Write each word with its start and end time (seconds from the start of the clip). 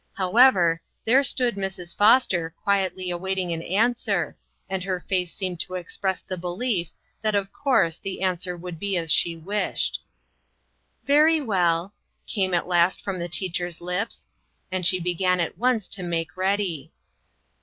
However, 0.13 0.81
there 1.05 1.23
stood 1.23 1.53
Mrs. 1.53 1.95
Foster 1.95 2.49
quietly 2.63 3.11
awaiting 3.11 3.51
an 3.53 3.61
answer, 3.61 4.35
and 4.67 4.81
her 4.83 4.99
face 4.99 5.31
seemed 5.31 5.59
to 5.59 5.75
express 5.75 6.21
the 6.21 6.39
belief 6.39 6.89
that 7.21 7.35
of 7.35 7.53
course, 7.53 7.99
the 7.99 8.23
answer 8.23 8.57
would 8.57 8.79
be 8.79 8.97
as 8.97 9.13
she 9.13 9.35
wished. 9.37 10.01
"Very 11.05 11.39
well," 11.39 11.93
came 12.25 12.55
at 12.55 12.65
last 12.67 12.99
from 12.99 13.19
the 13.19 13.29
teach 13.29 13.61
er's 13.61 13.79
lips, 13.79 14.25
and 14.71 14.87
she 14.87 14.99
began 14.99 15.39
at 15.39 15.59
once 15.59 15.87
to 15.89 16.01
make 16.01 16.35
ready. 16.35 16.91